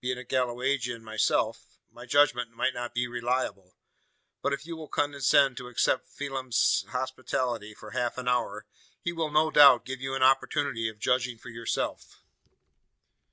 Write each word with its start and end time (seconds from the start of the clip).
"Being 0.00 0.18
a 0.18 0.24
Galwegian 0.24 1.04
myself, 1.04 1.78
my 1.92 2.04
judgment 2.04 2.50
might 2.50 2.74
not 2.74 2.92
be 2.92 3.06
reliable; 3.06 3.76
but 4.42 4.52
if 4.52 4.66
you 4.66 4.76
will 4.76 4.88
condescend 4.88 5.56
to 5.58 5.68
accept 5.68 6.08
Phelim's 6.08 6.84
hospitality 6.88 7.72
for 7.74 7.92
half 7.92 8.18
an 8.18 8.26
hour, 8.26 8.66
he 9.00 9.12
will, 9.12 9.30
no 9.30 9.48
doubt, 9.52 9.84
give 9.84 10.00
you 10.00 10.16
an 10.16 10.24
opportunity 10.24 10.88
of 10.88 10.98
judging 10.98 11.38
for 11.38 11.50
yourself." 11.50 12.24